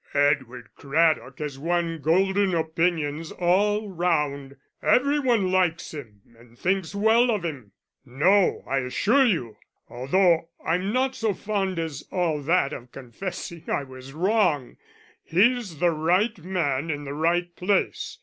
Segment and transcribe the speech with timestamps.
[0.15, 4.55] "Edward Craddock has won golden opinions all round.
[4.81, 7.71] Every one likes him, and thinks well of him.
[8.03, 9.57] No, I assure you,
[9.91, 14.77] although I'm not so fond as all that of confessing I was wrong,
[15.23, 18.17] he's the right man in the right place.